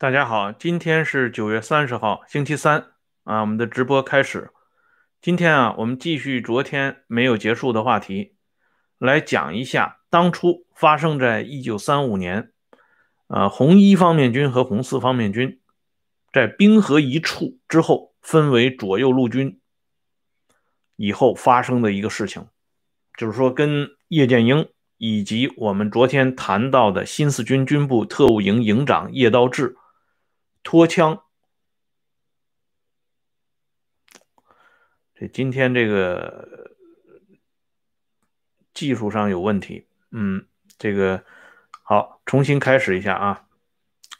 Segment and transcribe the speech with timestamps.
[0.00, 2.86] 大家好，今天是九月三十号，星期三
[3.24, 4.50] 啊，我们的直播开始。
[5.20, 8.32] 今天啊，我们继续昨天没有结束的话题，
[8.96, 12.50] 来讲一下当初发生在一九三五年，
[13.26, 15.60] 呃，红一方面军和红四方面军
[16.32, 19.60] 在冰河一处之后分为左右路军
[20.96, 22.46] 以后发生的一个事情，
[23.18, 29.76] 就是说跟叶剑英以及我们昨天谈到的新四军军部特务营营长叶道志。
[30.62, 31.24] 脱枪，
[35.14, 36.76] 这今天这个
[38.74, 40.46] 技术上有问题，嗯，
[40.78, 41.24] 这个
[41.82, 43.48] 好，重新开始一下啊。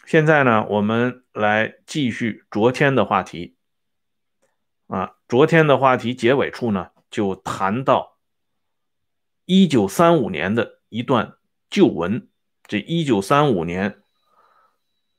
[0.07, 3.57] 现在呢，我们来继续昨天的话题
[4.89, 5.17] 啊。
[5.29, 8.19] 昨天的话题结尾处呢，就谈到
[9.45, 11.37] 一九三五年的一段
[11.69, 12.29] 旧闻。
[12.65, 14.03] 这一九三五年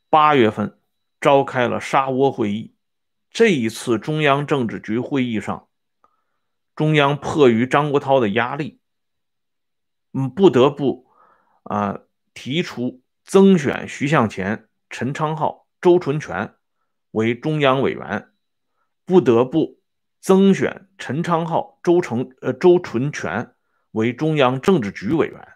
[0.09, 0.78] 八月份。
[1.22, 2.75] 召开了沙窝会议。
[3.30, 5.69] 这一次中央政治局会议上，
[6.75, 8.81] 中央迫于张国焘的压力，
[10.11, 11.08] 嗯，不得不
[11.63, 12.02] 啊
[12.33, 16.55] 提出增选徐向前、陈昌浩、周纯全
[17.11, 18.31] 为中央委员，
[19.06, 19.80] 不得不
[20.19, 23.53] 增选陈昌浩、周成呃周纯全
[23.91, 25.53] 为中央政治局委员，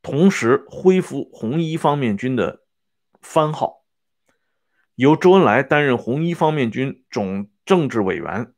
[0.00, 2.62] 同时恢复红一方面军的
[3.20, 3.79] 番号。
[4.94, 8.52] 由周恩来担任红一方面军总政治委员，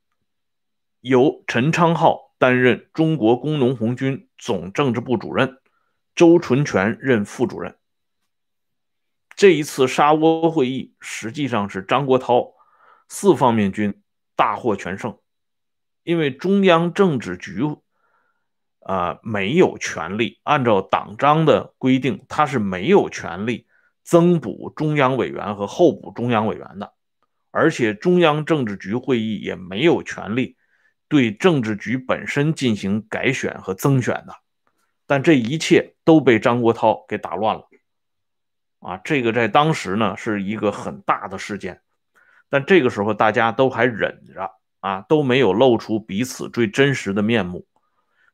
[1.00, 5.58] 由陈昌浩担任中国工农红军总政治部主任，
[6.14, 7.76] 周纯全任副主任。
[9.36, 12.52] 这一次沙窝会议实际上是张国焘
[13.08, 14.02] 四方面军
[14.34, 15.18] 大获全胜，
[16.02, 17.60] 因为中央政治局
[18.80, 23.68] 啊没有权利按照党章的规定，他是没有权利。
[24.04, 26.92] 增补中央委员和候补中央委员的，
[27.50, 30.56] 而且中央政治局会议也没有权利
[31.08, 34.34] 对政治局本身进行改选和增选的。
[35.06, 37.68] 但这一切都被张国焘给打乱了，
[38.80, 41.80] 啊，这个在当时呢是一个很大的事件。
[42.48, 47.66] 但这个时候大家都还忍着啊，都没有露出彼此最真实的面目。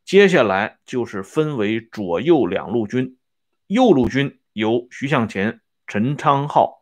[0.05, 3.19] 接下来就是分为左右两路军，
[3.67, 4.38] 右路军。
[4.59, 6.81] 由徐向前、陈昌浩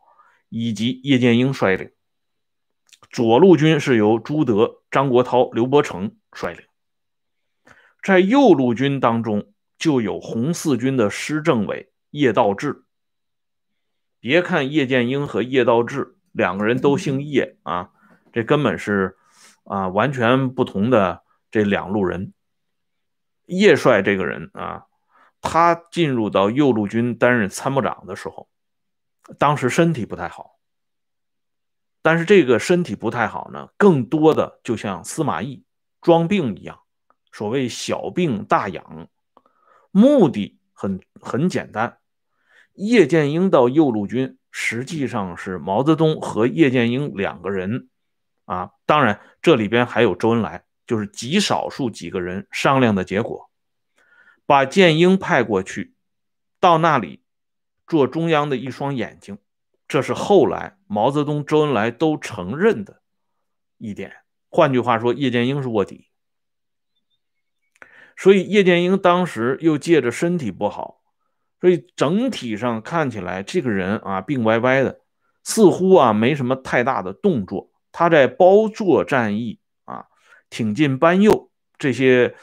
[0.49, 1.91] 以及叶剑英率领，
[3.11, 6.65] 左路军是由朱德、张国焘、刘伯承率领。
[8.03, 12.85] 在右路军当中，就有红四军的师政委叶道志。
[14.21, 17.91] 别看叶剑英和叶道志两个人都姓叶啊，
[18.33, 19.19] 这根本是
[19.65, 22.33] 啊完全不同的这两路人。
[23.45, 24.87] 叶帅这个人啊。
[25.41, 28.49] 他进入到右路军担任参谋长的时候，
[29.39, 30.59] 当时身体不太好。
[32.03, 35.65] 但是这个身体不太好呢，更多的就像司马懿
[36.01, 36.81] 装病一样，
[37.33, 39.09] 所谓小病大养，
[39.91, 41.99] 目的很很简单。
[42.75, 47.89] 叶剑英到右路军，实际上是毛泽东和叶剑英两个人
[48.45, 53.51] 啊，当然这里边还有周恩来，就是极少数几个人商量的结果。
[54.47, 55.97] 把剑英派过去，
[56.61, 57.21] 到那里
[57.85, 59.39] 做中央的一双眼睛，
[59.89, 63.03] 这是后来毛泽东、周恩来都承认的
[63.77, 64.19] 一点。
[64.49, 66.07] 换句话说，叶剑英是卧底。
[68.17, 71.03] 所以叶剑英当时又借着身体不好，
[71.61, 75.01] 所以整体上看起来这个人啊病歪歪的，
[75.43, 77.73] 似乎啊没什么太大的动作。
[77.91, 80.07] 他在包座战役啊、
[80.49, 82.37] 挺进班右这些。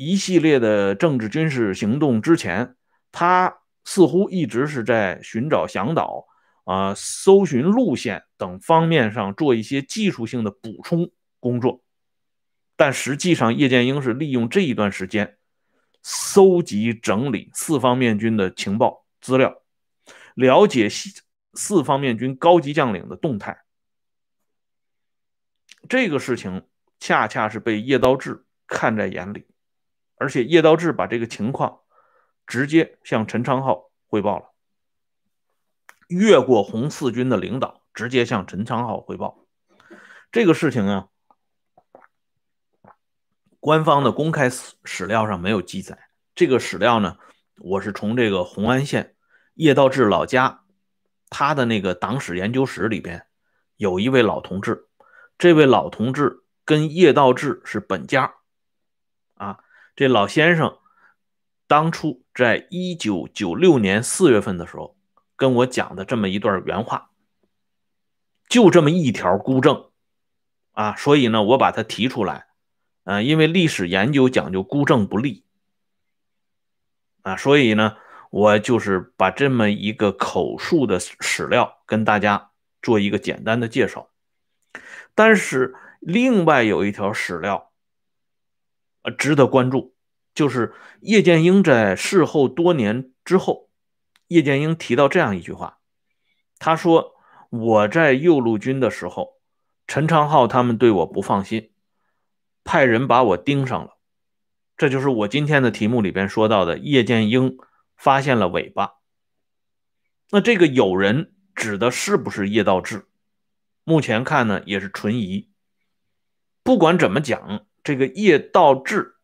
[0.00, 2.76] 一系列的政治军事行动之前，
[3.10, 6.24] 他似乎一直是在寻找向导
[6.62, 11.10] 啊、搜寻路线等方面上做一些技术性的补充
[11.40, 11.82] 工作。
[12.76, 15.36] 但实际上，叶剑英是利用这一段时间
[16.04, 19.62] 搜集整理四方面军的情报资料，
[20.36, 20.88] 了解
[21.54, 23.64] 四方面军高级将领的动态。
[25.88, 26.68] 这个事情
[27.00, 29.44] 恰恰是被叶道志看在眼里。
[30.18, 31.80] 而且叶道志把这个情况
[32.46, 34.50] 直接向陈昌浩汇报了，
[36.08, 39.46] 越过红四军的领导，直接向陈昌浩汇报
[40.32, 41.08] 这个事情啊。
[43.60, 45.98] 官方的公开史史料上没有记载，
[46.34, 47.18] 这个史料呢，
[47.58, 49.16] 我是从这个红安县
[49.54, 50.62] 叶道志老家
[51.28, 53.26] 他的那个党史研究室里边
[53.76, 54.88] 有一位老同志，
[55.36, 58.37] 这位老同志跟叶道志是本家。
[59.98, 60.78] 这老先生
[61.66, 64.96] 当初在一九九六年四月份的时候，
[65.34, 67.10] 跟我讲的这么一段原话，
[68.48, 69.90] 就这么一条孤证。
[70.70, 72.46] 啊，所以呢，我把它提出来，
[73.02, 75.44] 啊，因为历史研究讲究孤证不立。
[77.22, 77.96] 啊，所以呢，
[78.30, 84.10] 我就是把这么一个口述的史料跟大家做一个简单的介绍。
[85.16, 87.67] 但是另外有一条史料，
[89.10, 89.94] 值得关注，
[90.34, 93.68] 就是叶剑英在事后多年之后。
[94.28, 95.78] 叶剑英提到这样一句话，
[96.58, 97.14] 他说
[97.48, 99.38] ：“我在右路军的时候，
[99.86, 101.72] 陈昌浩他们对我不放心，
[102.62, 103.96] 派人把我盯上了。
[104.76, 107.56] 这就是我今天的题目里边说到的叶剑英
[107.96, 108.96] 发现了尾巴。
[110.30, 113.08] 那这个有人指的是不是叶道志？
[113.82, 115.48] 目前看呢，也是存疑。
[116.62, 119.14] 不管怎么讲，这个叶道志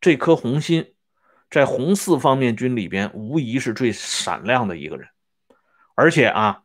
[0.00, 0.88] 这颗红心。”
[1.48, 5.06] 在红四方面军里边，无疑是最闪亮的一个人，
[5.94, 6.62] 而且啊，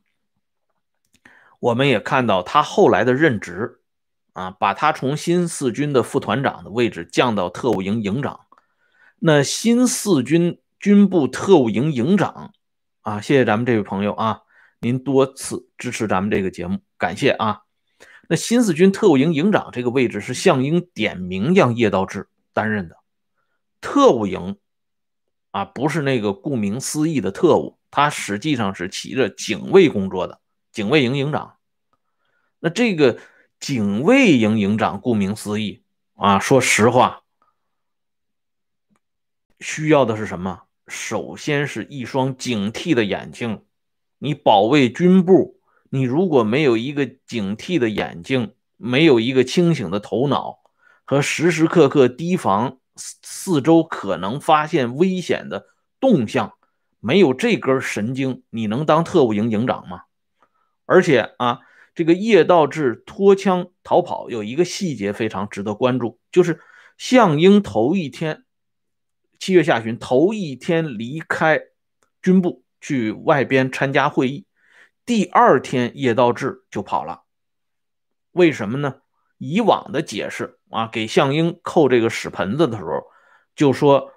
[1.59, 3.81] 我们也看到他后来的任职，
[4.31, 8.45] 啊，把他从新四军的副团长的位置降到特务营营长。
[9.19, 12.53] 那新四军军部特务营营长，
[13.01, 14.43] 啊，谢谢咱们这位朋友啊，
[14.79, 17.66] 您多次支持咱们这个节目，感谢啊。
[18.27, 22.97] 那新四军特务营营长这个位置是项英点名让叶道志担任的，
[23.81, 24.57] 特务营。
[25.51, 30.39] 啊，不是那个顾名思义的特务，他实际上是起着警卫工作的
[30.71, 31.55] 警卫营营长。
[32.59, 33.17] 那这个
[33.59, 35.83] 警卫营营长，顾名思义
[36.13, 37.23] 啊，说实话，
[39.59, 40.63] 需要的是什么？
[40.87, 43.63] 首先是一双警惕的眼睛。
[44.19, 45.56] 你保卫军部，
[45.89, 50.59] 你如果没有一个警惕的眼睛，没有一个清醒的头脑
[51.05, 52.77] 和时时刻刻提防。
[52.99, 55.67] 四周可能发现危险的
[55.99, 56.53] 动向，
[56.99, 60.05] 没有这根神经，你能当特务营营长吗？
[60.87, 61.59] 而且啊，
[61.93, 66.59] 这个叶道志脱枪逃跑有一个细节非常值得关注，就是
[66.97, 68.45] 项英头一天，
[69.37, 71.61] 七月下旬头一天离开
[72.23, 74.46] 军部去外边参加会议，
[75.07, 77.21] 第二天叶道志就跑了，
[78.33, 78.95] 为什么呢？
[79.37, 83.05] 以往的解释啊，给项英扣这个屎盆子的时候，
[83.55, 84.11] 就说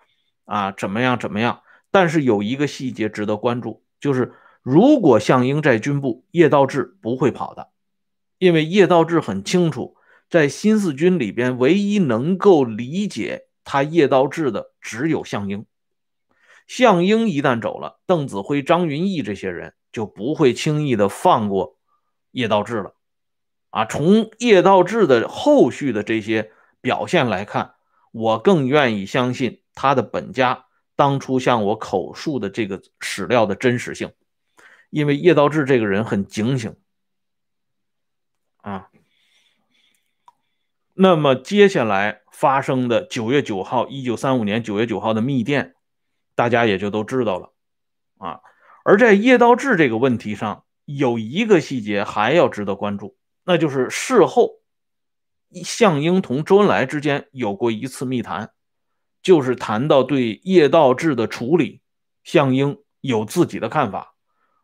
[0.46, 1.62] 啊怎么样怎么样。
[1.92, 7.69] 但是有一个细节值得关注，就是如果项英在军部，叶道志不会跑的，
[8.38, 9.94] 因为叶道志很清楚，
[10.28, 15.64] 在新四军里边，唯一能够理解他叶道志的只有项英。
[16.66, 21.76] 项英一旦走了，邓子恢、张云逸这些人就不会轻易的放过
[22.31, 22.94] 叶道志了。
[23.70, 26.50] 啊，从叶道志的后续的这些
[26.81, 27.75] 表现来看，
[28.12, 30.66] 我更愿意相信他的本家
[30.96, 34.12] 当初向我口述的这个史料的真实性，
[34.90, 36.76] 因为叶道志这个人很警醒。
[38.56, 38.90] 啊，
[40.94, 45.76] 那么接下来发生的九月九号，一九三五年九月九号的密电，
[46.34, 47.52] 大家也就都知道了。
[48.19, 48.40] 啊，
[48.84, 53.16] 而在叶道志这个问题上，有一个细节还要值得关注。
[53.44, 54.60] 那就是事后，
[55.64, 58.50] 项英同周恩来之间有过一次密谈，
[59.22, 61.82] 就是谈到对叶道志的处理，
[62.22, 64.14] 项英有自己的看法，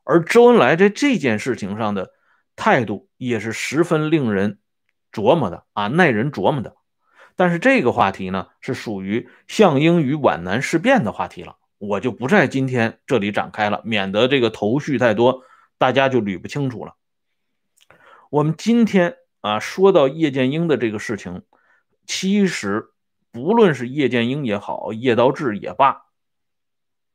[0.05, 2.11] 而周恩来在这件事情上的
[2.55, 4.59] 态度也是十分令人
[5.13, 6.77] 琢磨的啊，耐人琢磨的。
[7.35, 15.43] 但是这个话题呢，是属于项英与皖南事变的话题了，我就不在今天这里展开了，免得这个头绪太多，
[15.79, 16.95] 大家就捋不清楚了。
[18.31, 21.43] 我们今天啊，说到叶剑英的这个事情，
[22.07, 22.87] 其实
[23.31, 26.07] 不论是叶剑英也好，叶道志也罢，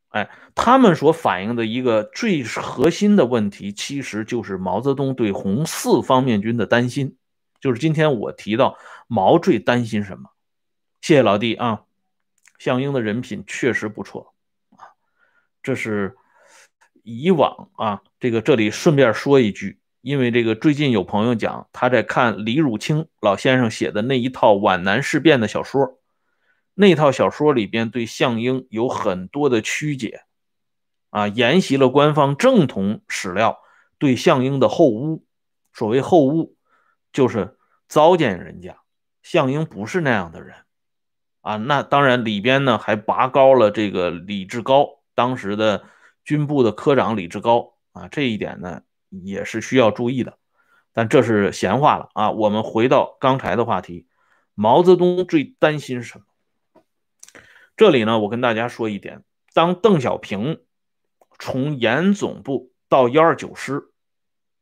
[0.10, 7.18] 哎，他们所反映的一个最核心的问题，其实就是毛泽东对红四方面军的担心。
[7.60, 8.77] 就是今天我提到
[9.08, 10.30] 毛最担心什么？
[11.01, 11.84] 谢谢老弟啊，
[12.58, 14.34] 项英的人品确实不错，
[15.62, 16.15] 这是
[17.03, 19.80] 以往啊，这个这里顺便说一句。
[20.01, 26.00] 因为这个，最近有朋友讲他在看李汝清老先生写的那一套皖南事变的小说，
[26.74, 30.24] 那套小说里边对项英有很多的曲解，
[31.12, 33.60] 啊，沿袭了官方正统史料
[34.00, 35.24] 对项英的后屋。
[35.72, 36.58] 所谓后屋，
[37.13, 38.77] 就是糟践人家。
[39.22, 40.56] 项英不是那样的人，
[41.41, 45.86] 啊，那当然里边呢还拔高了这个李志高，当时的
[46.24, 48.82] 军部的科长李志高，啊，这一点呢。
[49.25, 50.38] 也是需要注意的，
[50.94, 52.32] 但这是闲话了啊。
[52.32, 54.08] 我们回到刚才的话题，
[54.56, 56.82] 毛泽东最担心什么？
[57.75, 60.63] 这里呢，我跟大家说一点：当邓小平
[61.38, 63.91] 从严总部到幺二九师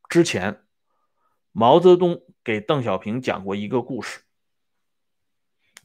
[0.08, 0.64] 之前，
[1.52, 4.22] 毛泽东给邓小平讲过一个故事，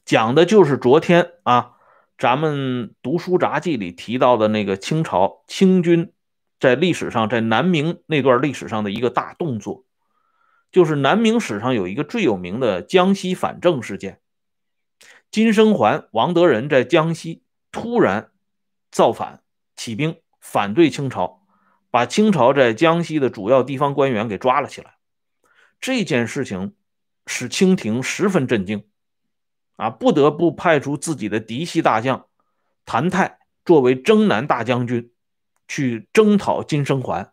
[0.05, 1.74] 讲的就是昨天啊，
[2.17, 6.13] 咱们读书札记里提到的那个清朝清军
[6.59, 9.85] 在历史上在南明那段历史上的一个大动作，
[10.71, 14.19] 就是南明史上有一个最有名的江西反正事件，
[15.31, 18.31] 金生桓、王德仁在江西突然
[18.91, 19.41] 造反
[19.75, 20.17] 起兵。
[20.47, 21.41] 反对清朝，
[21.89, 24.93] 把清朝在江西的主要地方官员给抓了起来。
[25.81, 26.75] 这件事情
[27.25, 28.87] 使清廷十分震惊，
[29.75, 32.27] 啊，不得不派出自己的嫡系大将
[32.85, 35.11] 谭泰作为征南大将军
[35.67, 37.31] 去征讨金生桓。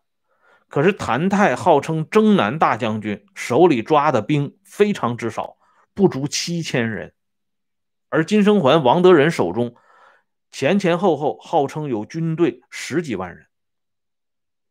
[0.67, 5.57] 可是谭泰号称征南大将军，手里抓的兵非常之少，
[5.93, 7.13] 不足七千人，
[8.09, 9.75] 而金生桓、王德仁手中。
[10.51, 13.47] 前前后后号称有军队十几万人，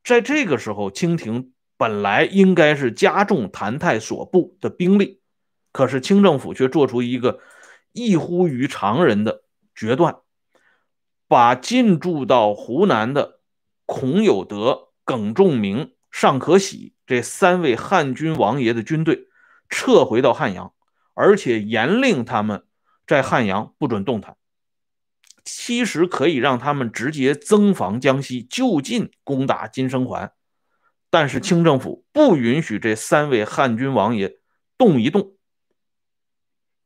[0.04, 5.20] 在这个时候，清廷本来应该是加重谭泰所部的兵力，
[5.72, 7.40] 可是清政府却做出一个
[7.92, 9.42] 异乎于常人的
[9.74, 10.16] 决断，
[11.28, 13.40] 把进驻到湖南的
[13.86, 19.28] 孔有德、耿仲明、尚可喜这三位汉军王爷的军队
[19.68, 20.72] 撤回到汉阳，
[21.14, 22.64] 而且严令他们
[23.06, 24.36] 在汉阳不准动弹。
[25.44, 30.32] 其实可以让他们直接增防江西，就近攻打金生桓，
[31.10, 34.38] 但是清政府不允许这三位汉军王爷
[34.78, 35.31] 动一动。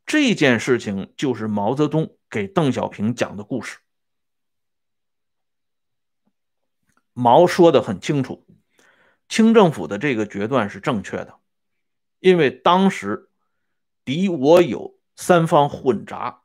[0.06, 3.78] 这件事情就是毛泽东给邓小平讲的故事。
[7.12, 8.46] 毛说的很清楚，
[9.28, 11.40] 清政府的这个决断是正确的，
[12.20, 13.30] 因为当时
[14.04, 16.42] 敌我友三方混杂。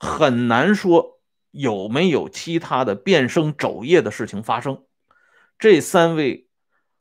[0.00, 1.20] 很难说
[1.50, 4.86] 有没有其他的变生肘腋的事情发生。
[5.58, 6.48] 这三位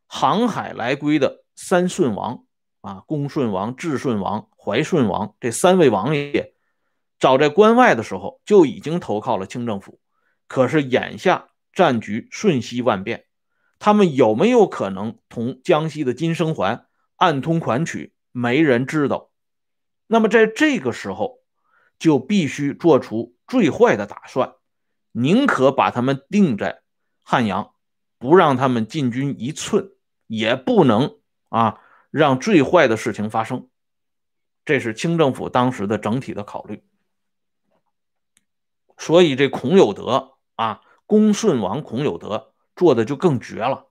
[0.07, 2.47] 航海来归的三顺王
[2.88, 6.53] 啊，恭顺王、智顺王、怀顺王这三位王爷，
[7.20, 10.00] 早在关外的时候就已经投靠了清政府。
[10.48, 13.25] 可是眼下战局瞬息万变，
[13.77, 16.86] 他们有没有可能同江西的金生桓
[17.17, 18.13] 暗通款曲？
[18.32, 19.32] 没人知道。
[20.08, 21.38] 那么在这个时候。
[22.00, 24.53] 就必须做出最坏的打算，
[25.13, 26.84] 宁可把他们定在
[27.24, 27.72] 汉阳，
[28.20, 29.89] 不让他们进军一寸，
[30.27, 31.17] 也不能
[31.50, 33.68] 啊让最坏的事情发生。
[34.66, 36.84] 这是清政府当时的整体的考虑。
[38.98, 43.88] 所以这孔有德啊，恭顺王孔有德做的就更绝了，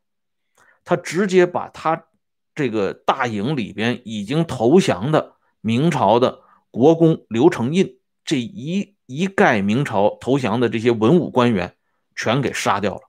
[0.84, 2.06] 他直接把他
[2.54, 6.42] 这个大营里边已经投降的明朝的。
[6.72, 11.74] 国公刘承胤这一一概明朝投降的这些文武官员
[12.14, 13.00] 全给杀掉了，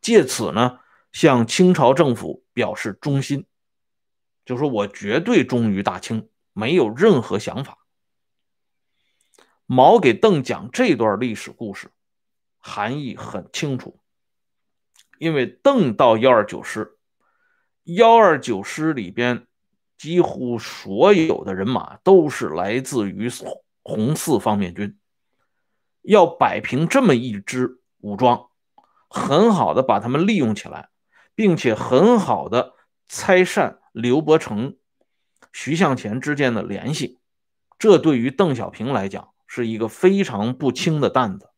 [0.00, 0.80] 借此呢
[1.12, 3.46] 向清朝政府表示忠心，
[4.48, 7.76] 就说我绝对忠于大清，没有任何想法。
[9.66, 11.90] 毛给邓讲这段历史故事，
[12.56, 14.00] 含义很清楚，
[15.18, 16.96] 因为邓到幺二九师，
[17.84, 19.44] 幺二九师里边。
[19.98, 23.28] 几乎所有的人马都是来自于
[23.82, 24.96] 红四方面军，
[26.02, 28.48] 要摆平这么一支武装，
[29.08, 30.90] 很好的把他们利用起来，
[31.34, 32.74] 并且很好的
[33.08, 34.76] 拆散刘伯承、
[35.52, 37.18] 徐向前之间的联系，
[37.80, 41.50] 这对于邓小平来讲是一个非常不轻的担子。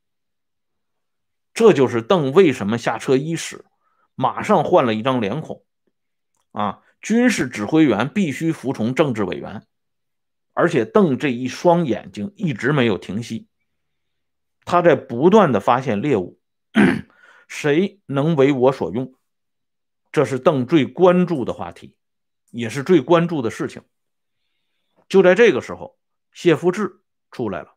[1.52, 3.66] 这就是邓为什么下车伊始，
[4.14, 5.62] 马上换了一张脸孔，
[6.52, 6.80] 啊。
[7.02, 9.66] 军事指挥员必须服从政治委员，
[10.54, 13.49] 而且邓这一双眼睛一直没有停息，
[14.64, 16.38] 他在不断的发现猎物，
[17.49, 19.14] 谁能为我所用？
[20.11, 21.97] 这是邓最关注的话题，
[22.50, 23.83] 也是最关注的事情。
[25.09, 25.99] 就在这个时候，
[26.33, 27.75] 谢福志出来了，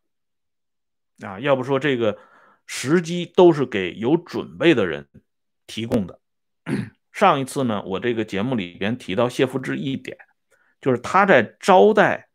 [1.27, 2.19] 啊，要不说这个
[2.65, 5.09] 时机都是给有准备的人
[5.65, 6.19] 提供的。
[7.11, 10.17] 上一次呢，我这个节目里边提到谢福志一点，
[10.81, 12.29] 就是他在招待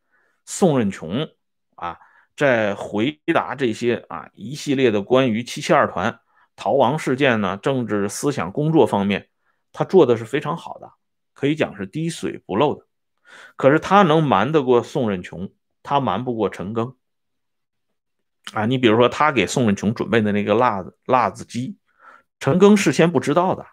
[0.44, 1.28] 宋任穷
[1.76, 1.98] 啊，
[2.36, 6.20] 在回答这些啊一系列的关于七七二团
[6.56, 9.28] 逃亡事件呢、政治思想工作方面，
[9.72, 10.92] 他做的是非常好的，
[11.38, 12.84] 可以讲是滴水不漏的。
[13.54, 15.52] 可是他能瞒得过宋任穷，
[15.84, 16.96] 他瞒不过陈赓
[18.52, 18.66] 啊。
[18.66, 21.76] 你比如说，他给宋任穷准备的那个辣子辣子鸡，
[22.40, 23.64] 陈赓事先不知道的。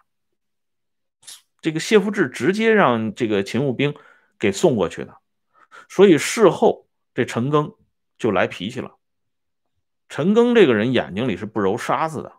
[1.60, 3.96] 这个谢福志直接让这个勤务兵
[4.38, 5.16] 给送过去的，
[5.88, 7.74] 所以事后这陈赓
[8.16, 8.94] 就来脾气了。
[10.08, 12.32] 陈赓这个人眼睛里是不揉沙子的，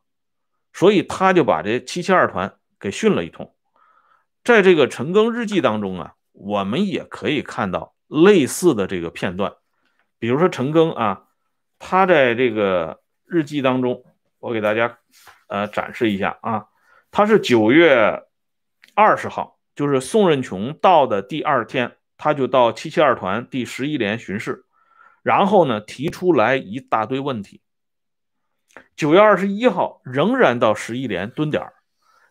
[0.72, 3.53] 所以他就把这七七二团给训了一通。
[4.48, 9.56] 在这个陈赓日记当中啊，我们也可以看到类似的这个片段，
[10.20, 11.25] 比如说陈赓啊，
[11.80, 14.06] 他在这个日记当中，
[14.39, 15.00] 我给大家
[15.50, 16.68] 呃展示一下啊，
[17.12, 18.24] 他是九月
[18.96, 24.63] 二十号，就是宋任穷到的第二天，他就到七七二团第十一连巡视，
[25.24, 27.60] 然后呢提出来一大堆问题。
[28.96, 31.74] 九月二十一号仍然到十一连蹲点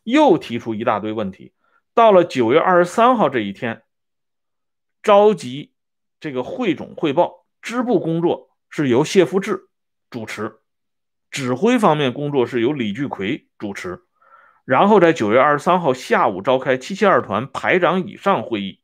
[0.03, 1.53] 又提出一大堆问题。
[1.97, 3.83] 到了九月二十三号这一天，
[5.03, 5.73] 召集
[6.21, 9.71] 这个汇总汇报，支部工作是由谢福志
[10.11, 10.61] 主持，
[11.31, 14.03] 指挥方面工作是由李聚奎主持。
[14.67, 18.83] 然后在九月二十三号下午召开七七二团排长以上会议，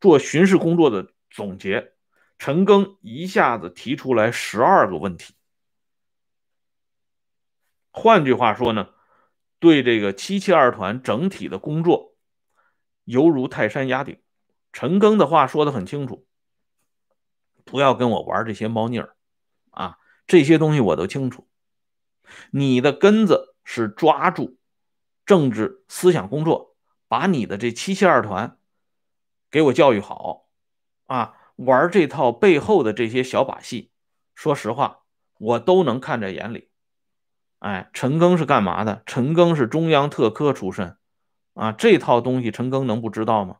[0.00, 1.92] 做巡视工作的总结。
[2.38, 5.34] 陈赓一下子提出来十二个问题，
[7.92, 8.88] 换句话说呢？
[9.64, 12.14] 对这个七七二团整体的工作，
[13.04, 14.20] 犹如泰山压顶。
[14.74, 16.26] 陈赓的话说的很清楚，
[17.64, 19.16] 不要跟我玩这些猫腻儿
[19.70, 19.96] 啊！
[20.26, 21.48] 这些东西我都清楚。
[22.50, 24.58] 你的根子是抓住
[25.24, 26.76] 政治思想工作，
[27.08, 28.58] 把你的这七七二团
[29.50, 30.46] 给我教育好
[31.06, 31.38] 啊！
[31.56, 33.90] 玩这套背后的这些小把戏，
[34.34, 35.04] 说实话，
[35.38, 36.68] 我都能看在眼里。
[37.64, 39.02] 哎，陈赓是干嘛的？
[39.06, 40.98] 陈赓是中央特科出身，
[41.54, 43.56] 啊，这套东西陈赓能不知道吗？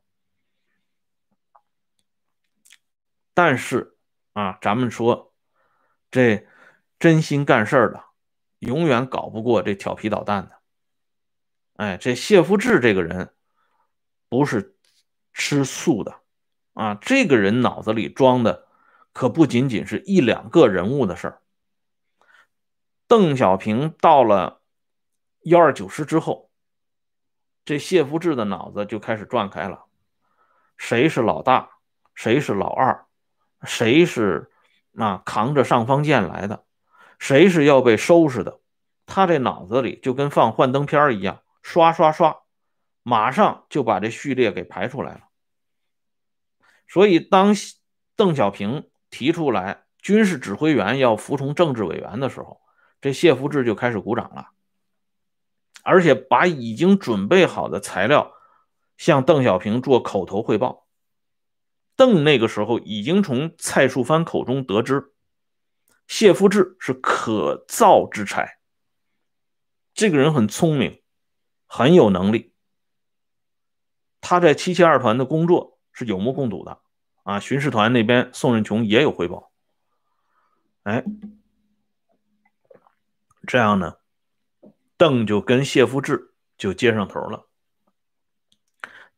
[3.33, 3.97] 但是
[4.35, 5.33] 啊，咱们说，
[6.11, 6.47] 这
[6.99, 8.05] 真心干事儿的，
[8.59, 10.59] 永远搞不过这调皮捣蛋的。
[11.77, 13.33] 哎，这谢福志这个人
[14.29, 14.77] 不是
[15.33, 16.21] 吃素的
[16.75, 18.69] 啊，这个人脑子里装的
[19.15, 21.41] 可不仅仅是一两个人物的事儿。
[23.07, 24.63] 邓小平到了
[25.43, 26.51] 幺二九师之后，
[27.65, 29.85] 这谢福志的脑子就开始转开了。
[30.77, 31.71] 谁是老大？
[32.15, 33.07] 谁是老二？
[33.63, 34.51] 谁是
[34.97, 36.65] 啊扛着尚方剑来的？
[37.19, 38.61] 谁是要被收拾的？
[39.07, 42.43] 他这脑子里就跟放幻灯片一样，刷刷刷，
[43.03, 45.21] 马上就把这序列给排出来了。
[46.89, 47.55] 所以，当
[48.17, 52.61] 邓小平提出来军事指挥员要服从政治委员的时候，
[53.05, 54.49] 这谢福志就开始鼓掌了，
[55.83, 58.33] 而且把已经准备好的材料
[58.97, 60.87] 向邓小平做口头汇报。
[61.97, 65.13] 邓那个时候已经从蔡树藩口中得知，
[66.07, 68.57] 谢福志是可造之才，
[69.93, 71.03] 这个人很聪明，
[71.67, 72.55] 很有能力。
[74.23, 76.81] 他在七七二团的工作是有目共睹的
[77.25, 79.53] 啊，巡视团那边宋任穷也有汇报，
[80.85, 81.05] 哎。
[83.47, 83.97] 这样呢，
[84.97, 87.49] 邓就跟谢福志就接上头了。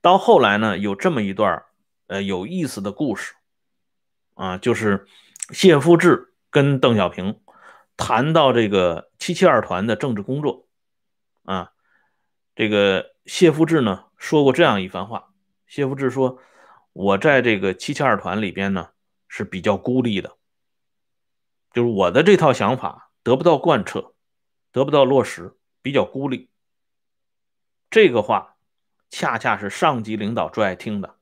[0.00, 1.64] 到后来呢，有这么一段
[2.06, 3.34] 呃有意思的故事
[4.34, 5.06] 啊，就是
[5.50, 7.40] 谢福志跟邓小平
[7.96, 10.68] 谈到这个七七二团的政治工作
[11.44, 11.72] 啊，
[12.54, 15.32] 这个谢福志呢说过这样一番话。
[15.66, 16.38] 谢福志说
[16.94, 18.90] ：“我在这个七七二团里边呢
[19.26, 20.36] 是比较孤立的，
[21.72, 24.12] 就是我的这套想法得不到贯彻。”
[24.76, 26.50] 得不到落实，比较孤立。
[27.88, 28.56] 这个话
[29.08, 31.14] 恰恰是上级领导最爱听的。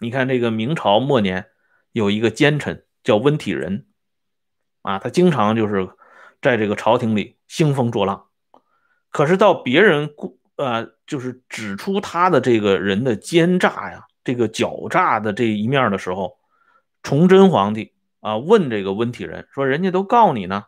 [0.00, 1.46] 你看，这个明朝末年
[1.92, 3.86] 有一个奸臣叫温体仁，
[4.82, 5.88] 啊，他经常就是
[6.42, 8.26] 在这个朝廷里兴风作浪。
[9.10, 16.38] 可是到别人故呃，就是指出他的这个人的奸诈呀，这个狡诈的这一面的时候，
[17.04, 20.64] 崇祯皇帝啊问这个温体仁说：“人家都告你呢。”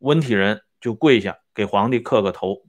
[0.00, 1.36] 温体仁就跪下。
[1.56, 2.66] 给皇帝磕个头，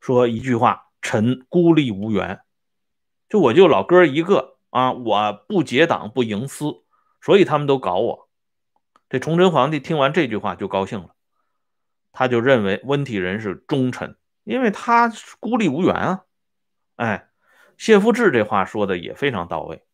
[0.00, 2.40] 说一句话：“臣孤立无援，
[3.28, 6.84] 就我就老哥一个啊，我不结党不营私，
[7.20, 8.28] 所以他们都搞我。”
[9.10, 11.14] 这崇祯皇帝听完这句话就高兴了，
[12.12, 16.24] 他就认为温体仁是忠臣，因为他孤立无援啊。
[16.94, 17.28] 哎，
[17.76, 19.84] 谢福志这话说的也非常到位。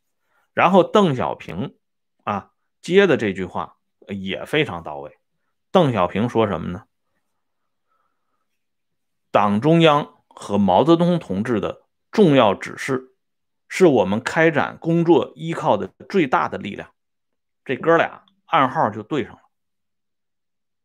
[0.53, 1.77] 然后邓小平
[2.25, 2.51] 啊
[2.83, 3.77] 接的这句话
[4.09, 5.17] 也非常到位。
[5.71, 6.85] 邓小平说什么呢？
[9.35, 13.17] 党中央和毛泽东同志的重要指示，
[13.69, 16.91] 是我们开展工作依靠的最大的力量。
[17.65, 19.41] 这哥俩暗号就对上了，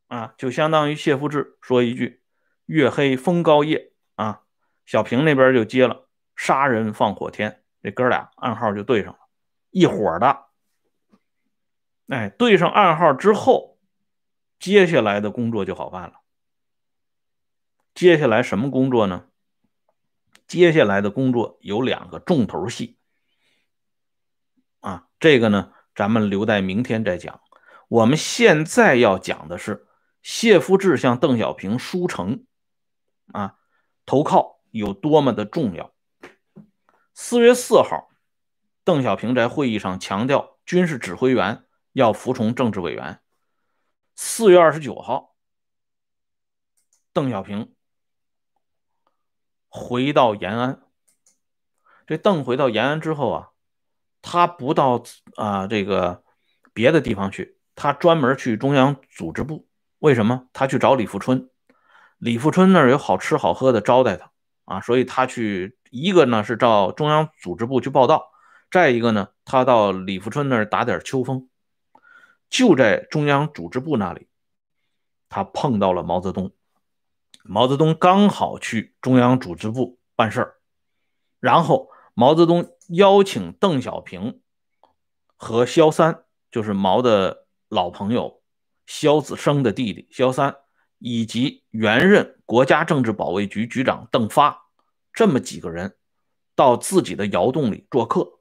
[0.08, 2.24] 啊，就相当于谢福志说一句
[2.66, 4.42] “月黑风高夜”，啊，
[4.84, 9.20] 小平那边就接了“杀人放火天”，这哥俩暗号就对上了，
[9.70, 10.46] 一伙的。
[12.08, 13.78] 哎，对上暗号之后，
[14.58, 16.19] 接下来的工作就好办了。
[18.00, 19.26] 接下来什么工作呢？
[20.48, 22.98] 接下来的工作有两个重头戏
[24.80, 27.42] 啊，这个呢，咱们留待明天再讲。
[27.90, 29.86] 我们现在要讲的是
[30.22, 32.46] 谢夫治向邓小平书城
[33.34, 33.58] 啊
[34.06, 35.94] 投靠有多么的重要。
[37.14, 38.08] 四月四号，
[38.86, 43.20] 邓小平在会议上强调，军事指挥员要服从政治委员。
[44.16, 45.36] 四月二十九号，
[47.12, 47.76] 邓小平。
[49.70, 50.82] 回到延安，
[52.08, 53.50] 这邓回到延安之后啊，
[54.22, 55.04] 他不到
[55.36, 56.24] 啊这个
[56.74, 59.68] 别的地方去，他专门去中央组织部。
[60.00, 60.48] 为什么？
[60.54, 61.50] 他去找李富春，
[62.18, 64.32] 李富春那儿有好吃好喝的招待他
[64.66, 68.32] 啊，所以他去一个呢是到中央组织部去报道，
[68.72, 71.48] 再一个呢他到李富春那儿打点秋风。
[72.50, 74.28] 就在中央组织部那里，
[75.30, 76.52] 他碰到了毛泽东。
[77.52, 80.58] 毛泽东刚好去中央组织部办事儿，
[81.40, 84.40] 然后毛泽东邀请邓小平
[85.36, 88.44] 和萧三，就是毛的老朋友
[88.86, 90.58] 萧子升的弟弟萧三，
[91.00, 94.68] 以及原任国家政治保卫局局长邓发
[95.12, 95.98] 这么几个人
[96.54, 98.34] 到自己的窑洞里做客。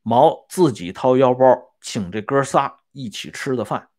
[0.00, 1.44] 毛自己掏腰包
[1.82, 3.90] 请这哥仨一起吃的饭，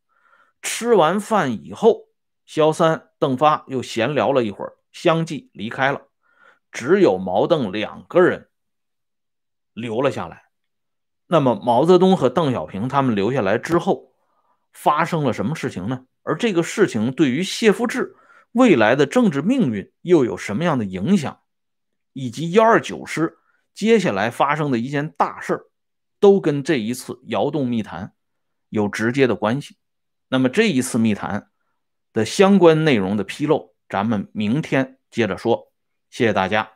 [0.64, 2.09] 吃完饭以后。
[2.50, 6.08] 萧三、邓发又闲聊了一会儿，相继离开了，
[6.72, 8.50] 只有毛邓两个人
[9.72, 10.46] 留了下来。
[11.28, 14.16] 那么，毛泽东和邓小平他们留下来之后，
[14.74, 16.08] 发生了什么事情呢？
[16.24, 18.16] 而这个事情对于谢富治
[18.54, 21.42] 未来的政治命运又有什么样的影响？
[22.14, 23.38] 以及幺二九师
[23.76, 25.68] 接下来发生的一件大事
[26.20, 28.16] 都跟这一次窑洞密谈
[28.70, 29.78] 有直接的关系。
[30.30, 31.49] 那么，这一次密谈。
[32.20, 35.72] 的相关内容的披露，咱们明天接着说。
[36.10, 36.74] 谢谢大家。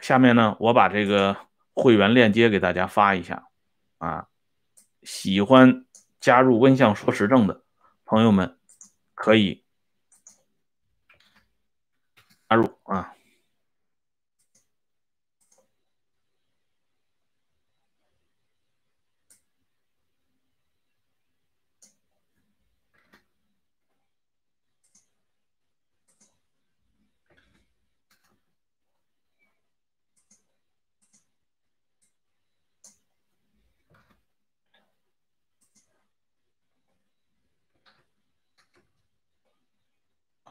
[0.00, 1.36] 下面呢，我把这个
[1.74, 3.46] 会员链接给大家发一下
[3.98, 4.28] 啊，
[5.02, 5.84] 喜欢
[6.18, 7.62] 加入温相说时政的
[8.06, 8.58] 朋友们
[9.14, 9.62] 可以
[12.48, 13.13] 加入啊。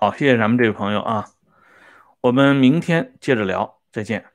[0.04, 1.30] 好，谢谢咱们这位朋友啊，
[2.20, 4.33] 我们明天接着聊，再见。